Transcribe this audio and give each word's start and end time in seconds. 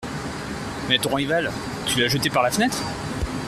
Mais 0.89 0.97
ton 0.97 1.13
rival, 1.13 1.51
tu 1.85 1.99
l’as 1.99 2.07
jeté 2.07 2.31
par 2.31 2.41
la 2.41 2.49
fenêtre?… 2.49 2.79